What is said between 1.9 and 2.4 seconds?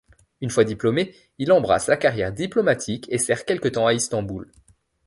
carrière